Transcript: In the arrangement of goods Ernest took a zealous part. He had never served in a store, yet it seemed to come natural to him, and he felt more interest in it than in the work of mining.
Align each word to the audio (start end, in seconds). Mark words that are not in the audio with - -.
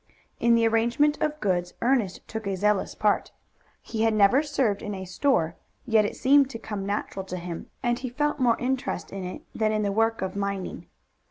In 0.39 0.55
the 0.55 0.67
arrangement 0.67 1.21
of 1.21 1.39
goods 1.39 1.75
Ernest 1.79 2.27
took 2.27 2.47
a 2.47 2.57
zealous 2.57 2.95
part. 2.95 3.31
He 3.83 4.01
had 4.01 4.15
never 4.15 4.41
served 4.41 4.81
in 4.81 4.95
a 4.95 5.05
store, 5.05 5.57
yet 5.85 6.05
it 6.05 6.15
seemed 6.15 6.49
to 6.49 6.57
come 6.57 6.87
natural 6.87 7.23
to 7.25 7.37
him, 7.37 7.69
and 7.83 7.99
he 7.99 8.09
felt 8.09 8.39
more 8.39 8.57
interest 8.57 9.11
in 9.13 9.23
it 9.23 9.43
than 9.53 9.71
in 9.71 9.83
the 9.83 9.91
work 9.91 10.23
of 10.23 10.35
mining. 10.35 10.87